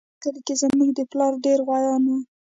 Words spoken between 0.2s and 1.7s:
کلي کې زموږ د پلار ډېر